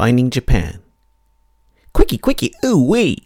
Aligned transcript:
Finding 0.00 0.30
Japan. 0.30 0.80
Quickie, 1.92 2.16
quickie, 2.16 2.54
ooh 2.64 2.82
wee. 2.82 3.18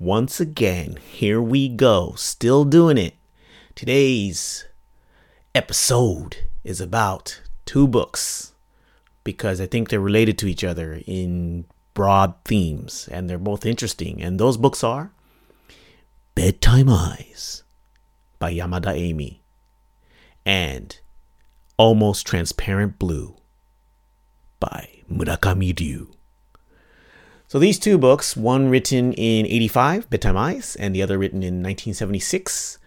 Once 0.00 0.40
again, 0.40 0.98
here 1.12 1.40
we 1.40 1.68
go, 1.68 2.14
still 2.16 2.64
doing 2.64 2.98
it. 2.98 3.14
Today's 3.76 4.66
episode 5.54 6.38
is 6.64 6.80
about 6.80 7.40
two 7.66 7.86
books 7.86 8.52
because 9.22 9.60
I 9.60 9.66
think 9.66 9.88
they're 9.88 10.00
related 10.00 10.36
to 10.38 10.48
each 10.48 10.64
other 10.64 11.00
in 11.06 11.66
broad 11.94 12.34
themes 12.44 13.08
and 13.12 13.30
they're 13.30 13.38
both 13.38 13.64
interesting. 13.64 14.20
And 14.20 14.40
those 14.40 14.56
books 14.56 14.82
are 14.82 15.12
Bedtime 16.34 16.88
Eyes 16.88 17.62
by 18.40 18.52
Yamada 18.52 18.92
Amy 18.92 19.40
and 20.44 20.98
Almost 21.76 22.26
Transparent 22.26 22.98
Blue 22.98 23.36
by 24.60 24.88
Murakami 25.10 25.78
Ryu. 25.78 26.08
So 27.48 27.58
these 27.58 27.80
two 27.80 27.98
books, 27.98 28.36
one 28.36 28.70
written 28.70 29.12
in 29.14 29.44
85, 29.46 30.08
Bedtime 30.08 30.36
Eyes, 30.36 30.76
and 30.76 30.94
the 30.94 31.02
other 31.02 31.18
written 31.18 31.42
in 31.42 31.62
1976, 31.64 32.78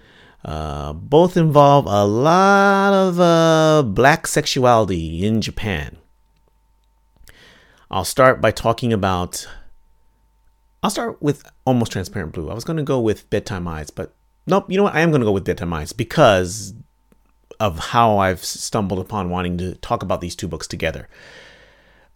uh, 0.46 0.94
both 0.94 1.36
involve 1.36 1.86
a 1.86 2.06
lot 2.06 2.94
of 2.94 3.20
uh, 3.20 3.84
black 3.86 4.26
sexuality 4.26 5.26
in 5.26 5.42
Japan. 5.42 5.98
I'll 7.92 8.06
start 8.06 8.40
by 8.40 8.52
talking 8.52 8.94
about. 8.94 9.48
I'll 10.82 10.90
start 10.90 11.22
with 11.22 11.44
Almost 11.66 11.92
Transparent 11.92 12.34
Blue. 12.34 12.50
I 12.50 12.54
was 12.54 12.64
going 12.64 12.78
to 12.78 12.84
go 12.84 13.00
with 13.00 13.30
Bedtime 13.30 13.68
Eyes, 13.68 13.90
but 13.90 14.14
nope, 14.48 14.70
you 14.70 14.78
know 14.78 14.84
what? 14.84 14.96
I 14.96 15.02
am 15.02 15.12
going 15.12 15.22
to 15.22 15.26
go 15.26 15.32
with 15.32 15.46
Bedtime 15.46 15.74
Eyes 15.74 15.94
because 15.94 16.74
of 17.60 17.80
how 17.80 18.18
I've 18.18 18.44
stumbled 18.44 19.00
upon 19.00 19.30
wanting 19.30 19.58
to 19.60 19.76
talk 19.76 20.04
about 20.04 20.22
these 20.22 20.36
two 20.36 20.48
books 20.48 20.68
together. 20.68 21.08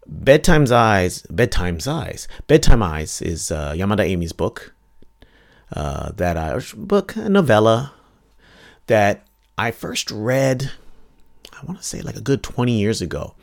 Bedtime's 0.10 0.72
Eyes, 0.72 1.24
Bedtime's 1.24 1.88
Eyes, 1.88 2.28
Bedtime 2.48 2.82
Eyes 2.82 3.22
is 3.22 3.52
uh, 3.52 3.74
Yamada 3.74 4.04
Amy's 4.04 4.34
book. 4.34 4.74
Uh, 5.74 6.12
that 6.14 6.38
I 6.38 6.62
book 6.78 7.18
a 7.18 7.28
novella 7.28 7.92
that 8.86 9.28
I 9.58 9.72
first 9.72 10.10
read. 10.10 10.72
I 11.52 11.66
want 11.66 11.80
to 11.80 11.84
say 11.84 12.02
like 12.02 12.16
a 12.16 12.22
good 12.22 12.42
twenty 12.42 12.80
years 12.80 13.02
ago. 13.02 13.36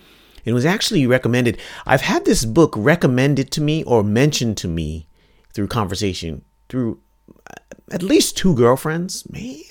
It 0.47 0.55
was 0.55 0.65
actually 0.65 1.07
recommended. 1.07 1.59
I've 1.85 2.01
had 2.01 2.25
this 2.25 2.47
book 2.47 2.73
recommended 2.79 3.51
to 3.53 3.61
me 3.61 3.85
or 3.85 4.03
mentioned 4.03 4.57
to 4.59 4.69
me 4.69 5.07
through 5.53 5.69
conversation 5.69 6.45
through 6.71 6.99
uh, 7.47 7.61
at 7.91 8.03
least 8.03 8.39
two 8.39 8.55
girlfriends, 8.55 9.29
maybe 9.31 9.67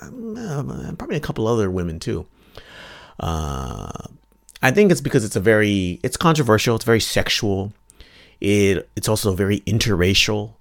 um, 0.00 0.96
probably 0.98 1.16
a 1.16 1.20
couple 1.20 1.46
other 1.46 1.70
women 1.70 2.00
too. 2.00 2.26
Uh, 3.20 3.90
I 4.62 4.70
think 4.70 4.90
it's 4.90 5.00
because 5.00 5.24
it's 5.24 5.36
a 5.36 5.40
very 5.40 6.00
it's 6.02 6.16
controversial. 6.16 6.76
It's 6.76 6.84
very 6.84 7.00
sexual. 7.00 7.72
It 8.40 8.88
it's 8.96 9.08
also 9.08 9.32
very 9.32 9.60
interracial. 9.60 10.54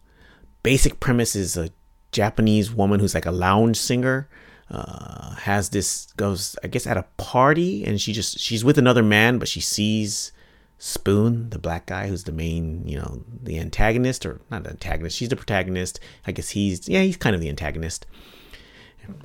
Basic 0.64 1.00
premise 1.00 1.36
is 1.36 1.58
a 1.58 1.70
Japanese 2.12 2.72
woman 2.72 3.00
who's 3.00 3.14
like 3.14 3.26
a 3.26 3.32
lounge 3.32 3.78
singer. 3.78 4.28
Uh, 4.70 5.36
has 5.36 5.70
this 5.70 6.12
goes 6.18 6.58
I 6.62 6.68
guess 6.68 6.86
at 6.86 6.98
a 6.98 7.06
party 7.16 7.86
and 7.86 8.02
she 8.02 8.12
just 8.12 8.38
she's 8.38 8.66
with 8.66 8.78
another 8.78 9.02
man 9.02 9.40
but 9.40 9.48
she 9.48 9.62
sees 9.62 10.34
Spoon, 10.80 11.50
the 11.50 11.58
black 11.58 11.88
guy 11.88 12.08
who's 12.08 12.26
the 12.26 12.32
main, 12.32 12.88
you 12.88 13.00
know, 13.00 13.24
the 13.42 13.60
antagonist 13.60 14.28
or 14.28 14.42
not 14.52 14.64
the 14.64 14.70
antagonist, 14.70 15.18
she's 15.18 15.30
the 15.30 15.36
protagonist. 15.36 16.00
I 16.28 16.32
guess 16.32 16.50
he's 16.50 16.88
yeah, 16.88 17.02
he's 17.02 17.18
kind 17.18 17.36
of 17.36 17.42
the 17.42 17.50
antagonist. 17.50 18.06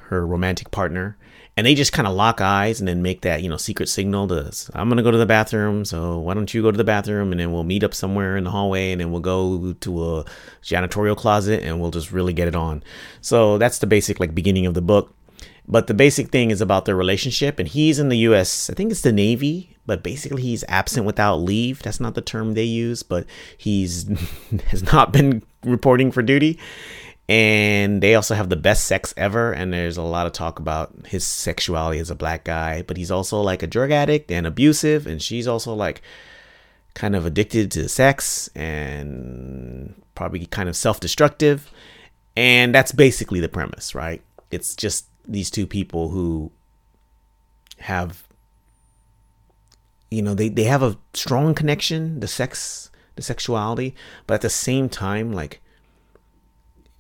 Her 0.05 0.27
romantic 0.27 0.71
partner 0.71 1.19
and 1.63 1.67
they 1.69 1.77
just 1.77 1.93
kind 1.93 2.09
of 2.09 2.15
lock 2.15 2.41
eyes 2.41 2.81
and 2.81 2.89
then 2.89 3.03
make 3.03 3.21
that 3.21 3.41
you 3.41 3.49
know 3.49 3.57
secret 3.57 3.89
signal 3.89 4.27
to 4.27 4.51
i'm 4.75 4.89
gonna 4.89 5.05
go 5.05 5.13
to 5.13 5.19
the 5.19 5.27
bathroom 5.27 5.85
so 5.85 6.19
why 6.19 6.35
don't 6.35 6.55
you 6.55 6.63
go 6.63 6.71
to 6.71 6.77
the 6.77 6.85
bathroom? 6.85 7.33
And 7.33 7.41
then 7.41 7.53
we'll 7.53 7.65
meet 7.65 7.85
up 7.85 7.95
somewhere 7.95 8.37
in 8.37 8.45
the 8.45 8.51
hallway 8.51 8.93
and 8.93 9.01
then 9.01 9.11
we'll 9.11 9.21
go 9.21 9.75
to 9.75 10.05
a 10.05 10.25
janitorial 10.63 11.17
closet 11.17 11.63
and 11.63 11.81
we'll 11.81 11.91
just 11.91 12.13
really 12.13 12.33
get 12.33 12.49
it 12.49 12.57
on. 12.57 12.83
So 13.21 13.59
that's 13.59 13.79
the 13.79 13.87
basic 13.87 14.21
like 14.21 14.35
beginning 14.35 14.67
of 14.67 14.75
the 14.75 14.83
book. 14.83 15.15
But 15.69 15.87
the 15.87 15.95
basic 15.95 16.31
thing 16.31 16.51
is 16.51 16.61
about 16.61 16.87
their 16.87 16.97
relationship 16.97 17.59
and 17.59 17.69
he's 17.69 17.99
in 17.99 18.09
the 18.09 18.17
us 18.17 18.69
i 18.69 18.75
think 18.75 18.91
it's 18.91 19.03
the 19.03 19.13
navy 19.13 19.77
but 19.87 20.03
basically 20.03 20.43
he's 20.43 20.65
absent 20.69 21.07
without 21.07 21.37
leave. 21.37 21.83
That's 21.83 22.01
not 22.01 22.15
the 22.15 22.21
term 22.21 22.55
they 22.55 22.65
use 22.65 23.03
but 23.03 23.27
he's 23.57 24.09
has 24.69 24.83
not 24.83 25.13
been 25.13 25.43
reporting 25.65 26.11
for 26.11 26.23
duty 26.23 26.59
and 27.29 28.03
they 28.03 28.15
also 28.15 28.35
have 28.35 28.49
the 28.49 28.57
best 28.57 28.85
sex 28.85 29.15
ever. 29.17 29.53
And 29.53 29.73
there's 29.73 29.97
a 29.97 30.03
lot 30.03 30.27
of 30.27 30.33
talk 30.33 30.59
about 30.59 31.07
his 31.07 31.25
sexuality 31.27 31.99
as 31.99 32.11
a 32.11 32.15
black 32.15 32.45
guy. 32.45 32.83
But 32.83 32.97
he's 32.97 33.11
also 33.11 33.41
like 33.41 33.63
a 33.63 33.67
drug 33.67 33.91
addict 33.91 34.31
and 34.31 34.47
abusive. 34.47 35.07
And 35.07 35.23
she's 35.23 35.47
also 35.47 35.73
like 35.75 36.03
kind 36.95 37.17
of 37.17 37.25
addicted 37.25 37.71
to 37.73 37.89
sex 37.89 38.49
and 38.55 39.95
probably 40.15 40.47
kind 40.47 40.69
of 40.69 40.77
self-destructive. 40.77 41.71
And 42.37 42.75
that's 42.75 42.93
basically 42.93 43.41
the 43.41 43.49
premise 43.49 43.95
right? 43.95 44.23
It's 44.51 44.75
just 44.75 45.07
these 45.27 45.51
two 45.51 45.67
people 45.67 46.09
who 46.09 46.51
have 47.79 48.25
you 50.11 50.23
know 50.23 50.35
they, 50.35 50.49
they 50.49 50.65
have 50.65 50.83
a 50.83 50.97
strong 51.15 51.55
connection 51.55 52.21
the 52.21 52.29
sex 52.29 52.91
the 53.17 53.23
sexuality. 53.23 53.95
But 54.27 54.35
at 54.35 54.41
the 54.43 54.51
same 54.51 54.89
time 54.89 55.33
like 55.33 55.61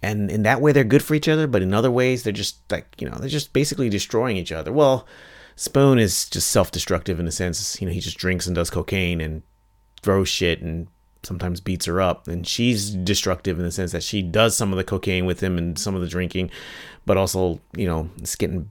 and 0.03 0.31
in 0.31 0.43
that 0.43 0.61
way 0.61 0.73
they're 0.73 0.85
good 0.85 1.03
for 1.03 1.15
each 1.15 1.29
other 1.29 1.47
but 1.47 1.63
in 1.63 1.73
other 1.73 1.91
ways 1.91 2.23
they're 2.23 2.33
just 2.33 2.59
like 2.71 2.87
you 2.99 3.09
know 3.09 3.17
they're 3.19 3.29
just 3.29 3.53
basically 3.53 3.89
destroying 3.89 4.37
each 4.37 4.53
other. 4.53 4.73
Well 4.73 5.07
spoon 5.55 5.99
is 5.99 6.29
just 6.29 6.51
self-destructive 6.51 7.21
in 7.21 7.27
a 7.27 7.33
sense 7.33 7.81
you 7.81 7.87
know 7.87 7.93
he 7.93 8.01
just 8.01 8.19
drinks 8.19 8.47
and 8.47 8.55
does 8.55 8.71
cocaine 8.71 9.21
and 9.21 9.43
throws 10.03 10.29
shit 10.29 10.61
and 10.61 10.89
sometimes 11.23 11.61
beats 11.61 11.87
her 11.87 12.01
up. 12.01 12.27
And 12.27 12.47
she's 12.47 12.91
destructive 12.91 13.59
in 13.59 13.65
the 13.65 13.71
sense 13.71 13.93
that 13.93 14.03
she 14.03 14.23
does 14.23 14.57
some 14.57 14.73
of 14.73 14.77
the 14.77 14.85
cocaine 14.85 15.25
with 15.25 15.41
him 15.41 15.57
and 15.57 15.79
some 15.79 15.95
of 15.95 16.01
the 16.01 16.09
drinking 16.09 16.51
but 17.07 17.17
also 17.17 17.61
you 17.77 17.87
know 17.87 18.11
it's 18.19 18.37
getting 18.37 18.69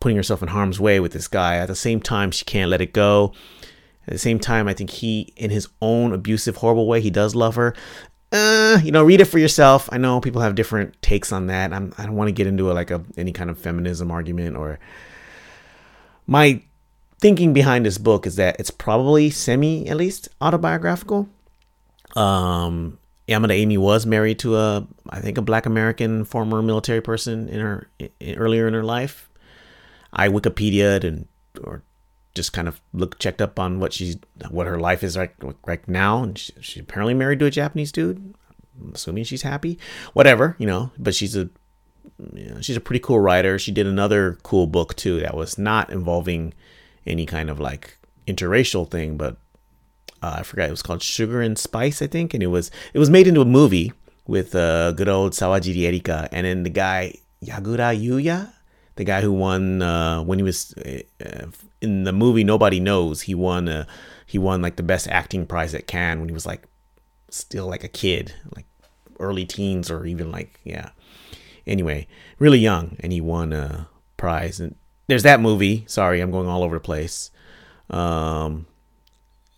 putting 0.00 0.16
herself 0.16 0.42
in 0.42 0.48
harm's 0.48 0.80
way 0.80 1.00
with 1.00 1.12
this 1.12 1.28
guy. 1.28 1.56
At 1.56 1.66
the 1.66 1.74
same 1.74 2.00
time 2.00 2.30
she 2.30 2.44
can't 2.44 2.70
let 2.70 2.80
it 2.80 2.92
go. 2.92 3.32
At 4.06 4.12
the 4.12 4.18
same 4.18 4.38
time 4.38 4.68
i 4.68 4.72
think 4.72 4.88
he 4.88 5.34
in 5.36 5.50
his 5.50 5.68
own 5.82 6.14
abusive 6.14 6.56
horrible 6.56 6.86
way 6.86 7.02
he 7.02 7.10
does 7.10 7.34
love 7.34 7.56
her 7.56 7.74
uh, 8.32 8.78
you 8.82 8.92
know, 8.92 9.02
read 9.04 9.20
it 9.20 9.26
for 9.26 9.38
yourself. 9.38 9.88
I 9.90 9.98
know 9.98 10.20
people 10.20 10.42
have 10.42 10.54
different 10.54 11.00
takes 11.00 11.32
on 11.32 11.46
that. 11.46 11.72
I'm, 11.72 11.92
I 11.96 12.04
don't 12.04 12.16
want 12.16 12.28
to 12.28 12.32
get 12.32 12.46
into 12.46 12.70
a, 12.70 12.74
like 12.74 12.90
a 12.90 13.02
any 13.16 13.32
kind 13.32 13.50
of 13.50 13.58
feminism 13.58 14.10
argument 14.10 14.56
or 14.56 14.78
my 16.26 16.62
thinking 17.20 17.52
behind 17.52 17.86
this 17.86 17.98
book 17.98 18.26
is 18.26 18.36
that 18.36 18.60
it's 18.60 18.70
probably 18.70 19.30
semi, 19.30 19.88
at 19.88 19.96
least, 19.96 20.28
autobiographical. 20.40 21.28
Um, 22.16 22.98
Yamada 23.26 23.52
Amy 23.52 23.78
was 23.78 24.06
married 24.06 24.38
to 24.40 24.56
a, 24.56 24.86
I 25.08 25.20
think, 25.20 25.38
a 25.38 25.42
Black 25.42 25.66
American 25.66 26.24
former 26.24 26.62
military 26.62 27.00
person 27.00 27.48
in 27.48 27.60
her 27.60 27.88
in, 27.98 28.36
earlier 28.36 28.68
in 28.68 28.74
her 28.74 28.84
life. 28.84 29.28
I 30.12 30.28
Wikipedia'd 30.28 31.04
and 31.04 31.26
or 31.62 31.82
just 32.38 32.52
kind 32.52 32.68
of 32.68 32.80
look 32.92 33.18
checked 33.18 33.42
up 33.42 33.58
on 33.58 33.80
what 33.80 33.92
she's 33.92 34.16
what 34.48 34.66
her 34.66 34.78
life 34.78 35.02
is 35.02 35.16
like 35.16 35.34
right 35.66 35.86
now, 35.88 36.22
and 36.22 36.38
she, 36.38 36.52
she's 36.60 36.82
apparently 36.82 37.14
married 37.14 37.40
to 37.40 37.46
a 37.46 37.50
Japanese 37.50 37.92
dude. 37.92 38.34
I'm 38.80 38.92
assuming 38.94 39.24
she's 39.24 39.42
happy, 39.42 39.78
whatever 40.14 40.54
you 40.58 40.66
know. 40.66 40.92
But 40.96 41.14
she's 41.14 41.36
a 41.36 41.50
you 42.32 42.46
know, 42.50 42.60
she's 42.60 42.76
a 42.76 42.80
pretty 42.80 43.00
cool 43.00 43.20
writer. 43.20 43.58
She 43.58 43.72
did 43.72 43.86
another 43.86 44.38
cool 44.44 44.66
book 44.66 44.94
too 44.94 45.20
that 45.20 45.34
was 45.36 45.58
not 45.58 45.90
involving 45.90 46.54
any 47.06 47.26
kind 47.26 47.50
of 47.50 47.58
like 47.58 47.98
interracial 48.26 48.88
thing, 48.88 49.16
but 49.16 49.36
uh, 50.22 50.36
I 50.38 50.42
forgot 50.42 50.68
it 50.68 50.70
was 50.78 50.82
called 50.82 51.02
Sugar 51.02 51.40
and 51.42 51.58
Spice, 51.58 52.00
I 52.00 52.06
think, 52.06 52.34
and 52.34 52.42
it 52.42 52.48
was 52.48 52.70
it 52.94 52.98
was 52.98 53.10
made 53.10 53.26
into 53.26 53.40
a 53.40 53.44
movie 53.58 53.92
with 54.26 54.54
uh, 54.54 54.92
good 54.92 55.08
old 55.08 55.32
Sawajiri 55.32 55.84
Erika, 55.86 56.28
and 56.30 56.46
then 56.46 56.62
the 56.62 56.70
guy 56.70 57.14
Yagira 57.44 57.98
Yuya, 57.98 58.52
the 58.96 59.04
guy 59.04 59.20
who 59.22 59.32
won 59.32 59.82
uh, 59.82 60.22
when 60.22 60.38
he 60.38 60.42
was 60.42 60.74
uh, 60.74 61.46
in 61.80 62.04
the 62.04 62.12
movie 62.12 62.44
Nobody 62.44 62.80
Knows. 62.80 63.22
He 63.22 63.34
won 63.34 63.68
a, 63.68 63.86
he 64.26 64.38
won 64.38 64.62
like 64.62 64.76
the 64.76 64.82
best 64.82 65.08
acting 65.08 65.46
prize 65.46 65.74
at 65.74 65.86
Cannes 65.86 66.20
when 66.20 66.28
he 66.28 66.34
was 66.34 66.46
like 66.46 66.64
still 67.30 67.66
like 67.66 67.84
a 67.84 67.88
kid, 67.88 68.34
like 68.54 68.66
early 69.20 69.44
teens 69.44 69.90
or 69.90 70.06
even 70.06 70.30
like 70.30 70.60
yeah. 70.64 70.90
Anyway, 71.66 72.06
really 72.38 72.58
young, 72.58 72.96
and 73.00 73.12
he 73.12 73.20
won 73.20 73.52
a 73.52 73.88
prize. 74.16 74.58
And 74.58 74.74
there's 75.06 75.22
that 75.24 75.40
movie. 75.40 75.84
Sorry, 75.86 76.20
I'm 76.20 76.30
going 76.30 76.48
all 76.48 76.62
over 76.62 76.76
the 76.76 76.80
place. 76.80 77.30
Um, 77.90 78.66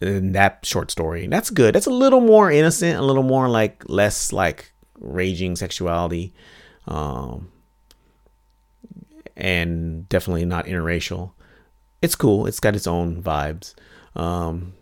and 0.01 0.35
that 0.35 0.65
short 0.65 0.91
story. 0.91 1.27
That's 1.27 1.51
good. 1.51 1.75
That's 1.75 1.87
a 1.87 1.91
little 1.91 2.21
more 2.21 2.51
innocent, 2.51 2.99
a 2.99 3.03
little 3.03 3.23
more 3.23 3.49
like 3.49 3.85
less 3.89 4.33
like 4.33 4.73
raging 4.99 5.57
sexuality. 5.57 6.33
Um, 6.89 7.53
and 9.37 10.09
definitely 10.09 10.45
not 10.45 10.67
interracial. 10.67 11.33
It's 12.03 12.15
cool. 12.15 12.47
It's 12.47 12.61
got 12.61 12.77
its 12.77 12.87
own 12.87 13.23
vibes. 13.23 13.75
Um, 14.15 14.75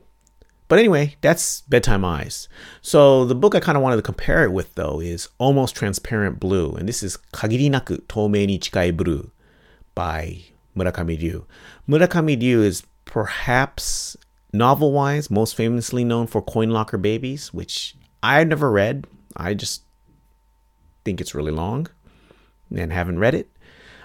but 0.68 0.78
anyway, 0.78 1.16
that's 1.22 1.62
Bedtime 1.62 2.04
Eyes. 2.04 2.48
So 2.82 3.24
the 3.24 3.34
book 3.34 3.54
I 3.54 3.60
kind 3.60 3.76
of 3.76 3.82
wanted 3.82 3.96
to 3.96 4.02
compare 4.02 4.44
it 4.44 4.52
with 4.52 4.74
though 4.74 5.00
is 5.00 5.28
Almost 5.38 5.74
Transparent 5.74 6.38
Blue, 6.38 6.72
and 6.72 6.86
this 6.88 7.02
is 7.02 7.16
Kagiri 7.32 7.70
Naku 7.70 7.98
Toumei 8.02 8.46
ni 8.46 8.58
Chikai 8.58 8.94
Blue 8.94 9.30
by 9.94 10.42
Murakami 10.76 11.20
Ryu. 11.20 11.46
Murakami 11.88 12.40
Ryu 12.40 12.62
is 12.62 12.82
perhaps 13.06 14.16
novel 14.52 14.92
wise, 14.92 15.30
most 15.30 15.56
famously 15.56 16.04
known 16.04 16.26
for 16.26 16.42
Coin 16.42 16.70
Locker 16.70 16.98
Babies, 16.98 17.52
which 17.52 17.96
I 18.22 18.44
never 18.44 18.70
read. 18.70 19.06
I 19.36 19.54
just 19.54 19.82
think 21.04 21.20
it's 21.20 21.34
really 21.34 21.52
long 21.52 21.88
and 22.74 22.92
haven't 22.92 23.18
read 23.18 23.34
it. 23.34 23.50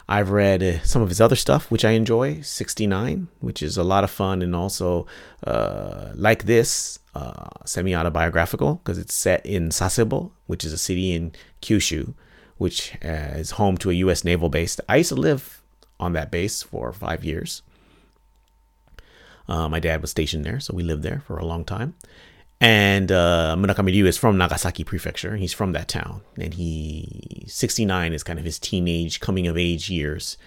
I've 0.07 0.31
read 0.31 0.61
uh, 0.61 0.81
some 0.83 1.01
of 1.01 1.09
his 1.09 1.21
other 1.21 1.35
stuff, 1.35 1.71
which 1.71 1.85
I 1.85 1.91
enjoy 1.91 2.41
69, 2.41 3.29
which 3.39 3.63
is 3.63 3.77
a 3.77 3.83
lot 3.83 4.03
of 4.03 4.11
fun 4.11 4.41
and 4.41 4.55
also 4.55 5.07
uh, 5.45 6.11
like 6.15 6.43
this, 6.43 6.99
uh, 7.15 7.49
semi 7.65 7.95
autobiographical 7.95 8.75
because 8.75 8.97
it's 8.97 9.13
set 9.13 9.45
in 9.45 9.69
Sasebo, 9.69 10.31
which 10.47 10.65
is 10.65 10.73
a 10.73 10.77
city 10.77 11.13
in 11.13 11.31
Kyushu, 11.61 12.13
which 12.57 12.95
uh, 13.03 13.37
is 13.37 13.51
home 13.51 13.77
to 13.77 13.89
a 13.89 13.93
U.S. 13.93 14.23
naval 14.23 14.49
base. 14.49 14.79
I 14.89 14.97
used 14.97 15.09
to 15.09 15.15
live 15.15 15.61
on 15.99 16.13
that 16.13 16.31
base 16.31 16.63
for 16.63 16.91
five 16.91 17.23
years. 17.23 17.61
Uh, 19.47 19.67
my 19.67 19.79
dad 19.79 20.01
was 20.01 20.11
stationed 20.11 20.45
there, 20.45 20.59
so 20.59 20.73
we 20.73 20.83
lived 20.83 21.03
there 21.03 21.21
for 21.27 21.37
a 21.37 21.45
long 21.45 21.65
time. 21.65 21.95
And 22.63 23.11
uh, 23.11 23.57
Murakami 23.59 23.87
Ryu 23.87 24.05
is 24.05 24.17
from 24.17 24.37
Nagasaki 24.37 24.85
Prefecture. 24.85 25.35
He's 25.35 25.51
from 25.51 25.73
that 25.73 25.89
town, 25.89 26.21
and 26.39 26.53
he 26.53 27.43
69 27.45 28.13
is 28.13 28.23
kind 28.23 28.39
of 28.39 28.45
his 28.45 28.57
teenage 28.57 29.19
coming 29.19 29.47
of 29.47 29.57
age 29.57 29.89
years, 29.89 30.37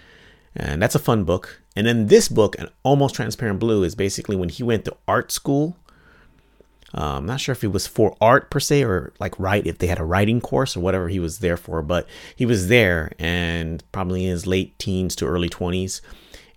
and 0.55 0.81
that's 0.81 0.95
a 0.95 0.99
fun 0.99 1.25
book. 1.25 1.61
And 1.77 1.87
then 1.87 2.07
this 2.07 2.29
book, 2.29 2.59
an 2.59 2.71
almost 2.85 3.17
transparent 3.17 3.61
blue, 3.61 3.83
is 3.83 3.95
basically 3.95 4.35
when 4.35 4.49
he 4.49 4.63
went 4.63 4.87
to 4.87 4.97
art 5.07 5.31
school. 5.31 5.77
Uh, 6.97 7.19
I'm 7.19 7.27
not 7.27 7.39
sure 7.39 7.53
if 7.53 7.63
it 7.63 7.71
was 7.71 7.87
for 7.87 8.17
art 8.19 8.49
per 8.49 8.61
se 8.61 8.85
or 8.85 9.13
like 9.21 9.39
write 9.39 9.67
if 9.67 9.77
they 9.77 9.87
had 9.87 9.99
a 9.99 10.05
writing 10.05 10.41
course 10.41 10.75
or 10.75 10.81
whatever 10.81 11.11
he 11.11 11.21
was 11.21 11.41
there 11.41 11.59
for, 11.59 11.83
but 11.83 12.09
he 12.35 12.47
was 12.47 12.69
there 12.69 13.13
and 13.19 13.85
probably 13.93 14.25
in 14.25 14.31
his 14.31 14.47
late 14.47 14.79
teens 14.79 15.17
to 15.17 15.27
early 15.27 15.51
20s, 15.51 16.01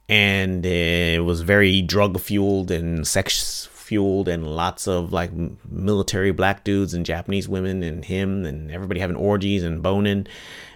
and 0.08 0.66
it 0.66 1.26
was 1.26 1.42
very 1.42 1.82
drug 1.82 2.18
fueled 2.18 2.72
and 2.72 3.06
sex 3.06 3.68
fueled 3.90 4.28
and 4.28 4.46
lots 4.46 4.88
of 4.88 5.12
like 5.12 5.32
military 5.68 6.30
black 6.30 6.64
dudes 6.64 6.94
and 6.94 7.08
Japanese 7.08 7.50
women 7.50 7.82
and 7.82 8.06
him 8.06 8.46
and 8.46 8.70
everybody 8.70 9.00
having 9.00 9.16
orgies 9.16 9.64
and 9.64 9.82
boning 9.82 10.28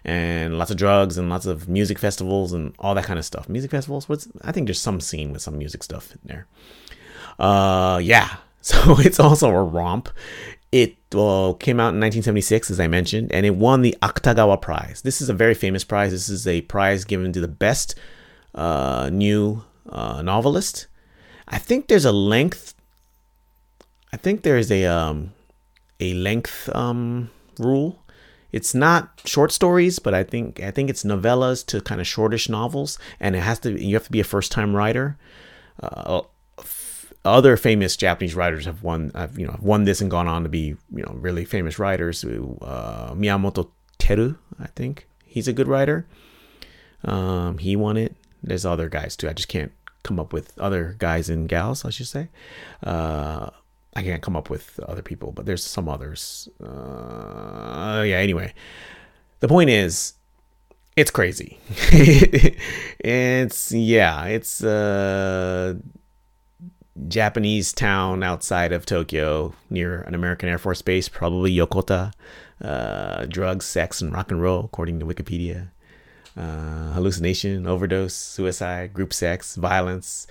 and 0.03 0.57
lots 0.57 0.71
of 0.71 0.77
drugs 0.77 1.15
and 1.15 1.29
lots 1.29 1.45
of 1.45 1.69
music 1.69 1.99
festivals 1.99 2.53
and 2.53 2.73
all 2.79 2.95
that 2.95 3.05
kind 3.05 3.19
of 3.19 3.23
stuff. 3.23 3.47
Music 3.47 3.69
festivals, 3.69 4.09
what's 4.09 4.27
I 4.41 4.51
think 4.51 4.65
there's 4.65 4.81
some 4.81 4.99
scene 4.99 5.31
with 5.31 5.43
some 5.43 5.59
music 5.59 5.83
stuff 5.83 6.11
in 6.11 6.19
there. 6.25 6.47
Uh 7.37 7.99
yeah. 8.03 8.37
So 8.63 8.97
it's 8.97 9.19
also 9.19 9.49
a 9.49 9.61
romp. 9.61 10.07
It 10.71 10.95
came 11.11 11.81
out 11.81 11.91
in 11.91 11.99
1976, 11.99 12.71
as 12.71 12.79
I 12.79 12.87
mentioned, 12.87 13.29
and 13.33 13.45
it 13.45 13.57
won 13.57 13.81
the 13.81 13.93
Akutagawa 14.01 14.61
Prize. 14.61 15.01
This 15.01 15.19
is 15.19 15.27
a 15.27 15.33
very 15.33 15.53
famous 15.53 15.83
prize. 15.83 16.11
This 16.11 16.29
is 16.29 16.47
a 16.47 16.61
prize 16.61 17.03
given 17.03 17.33
to 17.33 17.41
the 17.41 17.49
best 17.49 17.95
uh, 18.55 19.09
new 19.11 19.65
uh, 19.89 20.21
novelist. 20.21 20.87
I 21.45 21.57
think 21.57 21.89
there's 21.89 22.05
a 22.05 22.13
length 22.13 22.72
I 24.13 24.17
think 24.17 24.43
there 24.43 24.57
is 24.57 24.71
a 24.71 24.85
um, 24.85 25.33
a 25.99 26.13
length 26.13 26.69
um, 26.75 27.31
rule. 27.57 27.99
It's 28.51 28.75
not 28.75 29.19
short 29.25 29.51
stories, 29.51 29.97
but 29.97 30.13
I 30.13 30.23
think 30.23 30.61
I 30.61 30.69
think 30.69 30.91
it's 30.91 31.03
novellas 31.03 31.65
to 31.67 31.81
kind 31.81 31.99
of 31.99 32.05
shortish 32.05 32.47
novels, 32.47 32.99
and 33.19 33.35
it 33.35 33.39
has 33.39 33.57
to 33.61 33.71
you 33.83 33.95
have 33.95 34.05
to 34.05 34.11
be 34.11 34.19
a 34.19 34.23
first 34.23 34.51
time 34.51 34.75
writer. 34.75 35.17
Uh, 35.81 36.21
f- 36.59 37.11
other 37.25 37.57
famous 37.57 37.97
Japanese 37.97 38.35
writers 38.35 38.65
have 38.65 38.83
won 38.83 39.11
have 39.15 39.39
you 39.39 39.47
know 39.47 39.57
won 39.59 39.85
this 39.85 39.99
and 39.99 40.11
gone 40.11 40.27
on 40.27 40.43
to 40.43 40.49
be 40.49 40.75
you 40.93 41.03
know 41.03 41.15
really 41.15 41.43
famous 41.43 41.79
writers. 41.79 42.23
Uh, 42.23 43.15
Miyamoto 43.15 43.71
Teru, 43.97 44.37
I 44.59 44.67
think 44.75 45.07
he's 45.25 45.47
a 45.47 45.53
good 45.53 45.67
writer. 45.67 46.05
Um, 47.03 47.57
he 47.57 47.75
won 47.75 47.97
it. 47.97 48.15
There's 48.43 48.63
other 48.63 48.89
guys 48.89 49.15
too. 49.15 49.27
I 49.27 49.33
just 49.33 49.49
can't 49.49 49.71
come 50.03 50.19
up 50.19 50.33
with 50.33 50.55
other 50.59 50.95
guys 50.99 51.29
and 51.29 51.49
gals, 51.49 51.83
I 51.83 51.89
should 51.89 52.07
say. 52.07 52.29
Uh, 52.83 53.49
I 53.95 54.03
can't 54.03 54.21
come 54.21 54.35
up 54.35 54.49
with 54.49 54.79
other 54.87 55.01
people, 55.01 55.31
but 55.31 55.45
there's 55.45 55.63
some 55.63 55.87
others. 55.87 56.49
Uh, 56.61 58.03
yeah, 58.05 58.17
anyway. 58.17 58.53
The 59.39 59.47
point 59.47 59.69
is, 59.69 60.13
it's 60.95 61.11
crazy. 61.11 61.59
it's, 61.69 63.71
yeah, 63.71 64.25
it's 64.25 64.63
a 64.63 65.77
Japanese 67.07 67.73
town 67.73 68.23
outside 68.23 68.71
of 68.71 68.85
Tokyo 68.85 69.53
near 69.69 70.01
an 70.01 70.15
American 70.15 70.49
Air 70.49 70.57
Force 70.57 70.81
base, 70.81 71.09
probably 71.09 71.53
Yokota. 71.53 72.13
Uh, 72.61 73.25
drugs, 73.25 73.65
sex, 73.65 74.01
and 74.01 74.13
rock 74.13 74.31
and 74.31 74.41
roll, 74.41 74.65
according 74.65 74.99
to 74.99 75.05
Wikipedia. 75.05 75.69
Uh, 76.37 76.93
hallucination, 76.93 77.67
overdose, 77.67 78.13
suicide, 78.13 78.93
group 78.93 79.13
sex, 79.13 79.55
violence. 79.55 80.27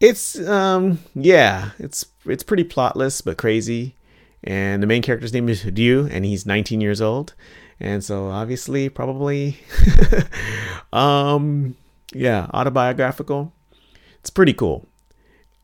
It's 0.00 0.38
um 0.48 0.98
yeah, 1.14 1.70
it's 1.78 2.04
it's 2.26 2.42
pretty 2.42 2.64
plotless 2.64 3.24
but 3.24 3.38
crazy. 3.38 3.96
And 4.42 4.82
the 4.82 4.86
main 4.86 5.00
character's 5.00 5.32
name 5.32 5.48
is 5.48 5.64
Ryu, 5.64 6.06
and 6.10 6.24
he's 6.24 6.44
19 6.44 6.80
years 6.80 7.00
old. 7.00 7.34
And 7.80 8.04
so 8.04 8.28
obviously 8.28 8.88
probably 8.88 9.58
um 10.92 11.76
yeah, 12.14 12.46
autobiographical. 12.54 13.52
It's 14.20 14.30
pretty 14.30 14.54
cool. 14.54 14.88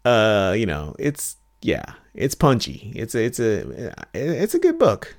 Uh, 0.05 0.55
you 0.57 0.67
know, 0.67 0.95
it's 0.99 1.37
yeah, 1.63 1.95
it's 2.15 2.35
punchy. 2.35 2.93
It's 2.95 3.15
a, 3.15 3.25
it's 3.25 3.39
a 3.39 3.95
it's 4.13 4.55
a 4.55 4.59
good 4.59 4.79
book. 4.79 5.17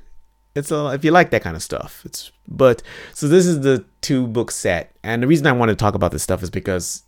It's 0.54 0.72
a 0.72 0.88
if 0.88 1.06
you 1.06 1.12
like 1.12 1.32
that 1.32 1.42
kind 1.42 1.56
of 1.56 1.64
stuff. 1.64 2.02
It's 2.06 2.32
but 2.48 2.84
so 3.14 3.28
this 3.28 3.46
is 3.46 3.62
the 3.62 3.86
two 4.02 4.28
book 4.28 4.52
set, 4.52 4.94
and 5.04 5.24
the 5.24 5.28
reason 5.28 5.48
I 5.48 5.54
want 5.54 5.70
to 5.70 5.76
talk 5.76 5.96
about 5.96 6.12
this 6.12 6.24
stuff 6.24 6.44
is 6.44 6.50
because 6.50 7.04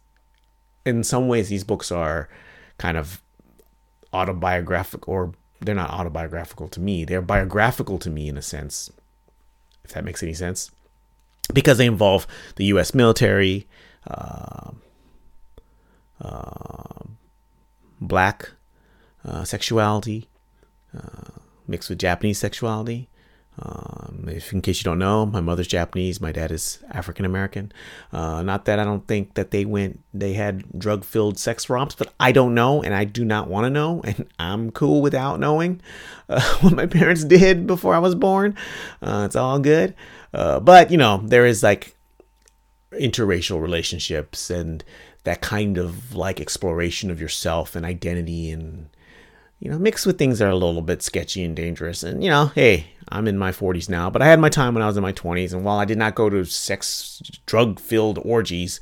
in 0.85 1.03
some 1.03 1.27
ways 1.27 1.49
these 1.49 1.63
books 1.63 1.91
are 1.91 2.29
kind 2.77 2.97
of 2.97 3.21
autobiographical 4.13 5.13
or 5.13 5.33
they're 5.61 5.75
not 5.75 5.89
autobiographical 5.89 6.67
to 6.67 6.79
me 6.79 7.05
they're 7.05 7.21
biographical 7.21 7.97
to 7.97 8.09
me 8.09 8.27
in 8.27 8.37
a 8.37 8.41
sense 8.41 8.91
if 9.83 9.91
that 9.93 10.03
makes 10.03 10.21
any 10.21 10.33
sense 10.33 10.71
because 11.53 11.77
they 11.77 11.85
involve 11.85 12.27
the 12.55 12.65
us 12.65 12.93
military 12.93 13.67
uh, 14.07 14.71
uh, 16.21 17.03
black 17.99 18.51
uh, 19.25 19.43
sexuality 19.43 20.27
uh, 20.97 21.39
mixed 21.67 21.89
with 21.89 21.97
japanese 21.97 22.37
sexuality 22.37 23.09
if, 24.27 24.53
in 24.53 24.61
case 24.61 24.79
you 24.79 24.83
don't 24.83 24.99
know, 24.99 25.25
my 25.25 25.41
mother's 25.41 25.67
Japanese, 25.67 26.21
my 26.21 26.31
dad 26.31 26.51
is 26.51 26.79
African 26.91 27.25
American. 27.25 27.71
Uh, 28.11 28.41
not 28.43 28.65
that 28.65 28.79
I 28.79 28.83
don't 28.83 29.07
think 29.07 29.33
that 29.35 29.51
they 29.51 29.65
went, 29.65 29.99
they 30.13 30.33
had 30.33 30.63
drug 30.77 31.03
filled 31.03 31.37
sex 31.37 31.69
romps, 31.69 31.95
but 31.95 32.13
I 32.19 32.31
don't 32.31 32.53
know, 32.53 32.81
and 32.81 32.93
I 32.93 33.03
do 33.03 33.25
not 33.25 33.47
want 33.47 33.65
to 33.65 33.69
know, 33.69 34.01
and 34.05 34.27
I'm 34.39 34.71
cool 34.71 35.01
without 35.01 35.39
knowing 35.39 35.81
uh, 36.29 36.41
what 36.61 36.73
my 36.73 36.85
parents 36.85 37.23
did 37.23 37.67
before 37.67 37.95
I 37.95 37.99
was 37.99 38.15
born. 38.15 38.55
Uh, 39.01 39.23
it's 39.25 39.35
all 39.35 39.59
good. 39.59 39.95
Uh, 40.33 40.59
but, 40.59 40.91
you 40.91 40.97
know, 40.97 41.21
there 41.23 41.45
is 41.45 41.63
like 41.63 41.95
interracial 42.93 43.61
relationships 43.61 44.49
and 44.49 44.83
that 45.23 45.41
kind 45.41 45.77
of 45.77 46.15
like 46.15 46.39
exploration 46.39 47.09
of 47.09 47.21
yourself 47.21 47.75
and 47.75 47.85
identity 47.85 48.51
and 48.51 48.89
you 49.63 49.71
know, 49.71 49.79
mixed 49.79 50.05
with 50.05 50.17
things 50.17 50.39
that 50.39 50.45
are 50.45 50.51
a 50.51 50.57
little 50.57 50.81
bit 50.81 51.01
sketchy 51.01 51.41
and 51.41 51.55
dangerous. 51.55 52.03
And, 52.03 52.21
you 52.21 52.29
know, 52.29 52.47
hey, 52.47 52.87
I'm 53.13 53.27
in 53.27 53.37
my 53.37 53.51
40s 53.51 53.89
now, 53.89 54.09
but 54.09 54.23
I 54.23 54.25
had 54.25 54.39
my 54.39 54.49
time 54.49 54.73
when 54.73 54.81
I 54.81 54.87
was 54.87 54.97
in 54.97 55.03
my 55.03 55.13
20s. 55.13 55.53
And 55.53 55.63
while 55.63 55.77
I 55.77 55.85
did 55.85 55.99
not 55.99 56.15
go 56.15 56.29
to 56.29 56.43
sex, 56.45 57.21
drug 57.45 57.79
filled 57.79 58.19
orgies, 58.25 58.79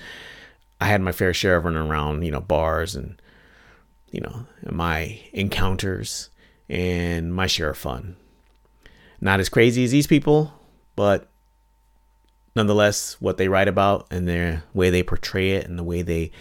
I 0.79 0.85
had 0.85 1.01
my 1.01 1.11
fair 1.11 1.33
share 1.33 1.57
of 1.57 1.65
running 1.65 1.81
around, 1.81 2.23
you 2.23 2.31
know, 2.31 2.39
bars 2.39 2.95
and, 2.95 3.21
you 4.09 4.21
know, 4.21 4.45
my 4.63 5.19
encounters 5.33 6.29
and 6.69 7.35
my 7.35 7.45
share 7.45 7.71
of 7.71 7.77
fun. 7.77 8.15
Not 9.19 9.41
as 9.41 9.49
crazy 9.49 9.83
as 9.83 9.91
these 9.91 10.07
people, 10.07 10.53
but 10.95 11.27
nonetheless, 12.55 13.17
what 13.19 13.37
they 13.37 13.49
write 13.49 13.67
about 13.67 14.07
and 14.09 14.27
their 14.27 14.63
way 14.73 14.89
they 14.89 15.03
portray 15.03 15.51
it 15.51 15.67
and 15.67 15.77
the 15.77 15.83
way 15.83 16.01
they 16.01 16.31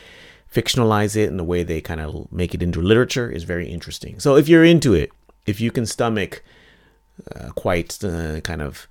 fictionalize 0.52 1.16
it 1.16 1.28
and 1.28 1.38
the 1.38 1.44
way 1.44 1.64
they 1.64 1.80
kind 1.80 2.00
of 2.00 2.30
make 2.30 2.54
it 2.54 2.62
into 2.62 2.80
literature 2.80 3.28
is 3.28 3.42
very 3.42 3.68
interesting. 3.68 4.20
So 4.20 4.36
if 4.36 4.48
you're 4.48 4.64
into 4.64 4.94
it, 4.94 5.10
if 5.44 5.60
you 5.60 5.72
can 5.72 5.86
stomach 5.86 6.44
uh, 7.34 7.50
quite 7.50 8.02
uh, 8.04 8.40
kind 8.40 8.62
of 8.62 8.88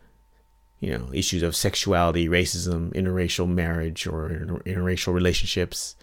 you 0.79 0.97
know 0.97 1.09
issues 1.13 1.43
of 1.43 1.55
sexuality, 1.55 2.27
racism, 2.27 2.93
interracial 2.93 3.47
marriage, 3.47 4.07
or 4.07 4.29
interracial 4.65 5.13
relationships, 5.13 5.95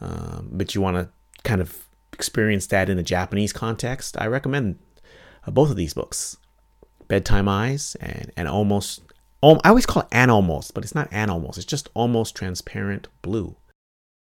um, 0.00 0.48
but 0.52 0.74
you 0.74 0.80
want 0.80 0.96
to 0.96 1.08
kind 1.42 1.60
of 1.60 1.86
experience 2.12 2.66
that 2.66 2.90
in 2.90 2.98
a 2.98 3.02
Japanese 3.02 3.52
context, 3.52 4.16
I 4.20 4.26
recommend 4.26 4.78
uh, 5.46 5.50
both 5.50 5.70
of 5.70 5.76
these 5.76 5.94
books, 5.94 6.36
Bedtime 7.08 7.48
Eyes 7.48 7.96
and 8.00 8.30
and 8.36 8.48
almost. 8.48 9.02
I 9.42 9.70
always 9.70 9.86
call 9.86 10.02
it 10.02 10.08
an 10.12 10.28
almost, 10.28 10.74
but 10.74 10.84
it's 10.84 10.94
not 10.94 11.08
an 11.10 11.30
almost. 11.30 11.56
It's 11.56 11.66
just 11.66 11.88
almost 11.94 12.36
transparent 12.36 13.08
blue. 13.22 13.56